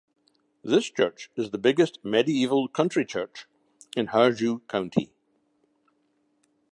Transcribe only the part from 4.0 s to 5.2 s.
Harju county.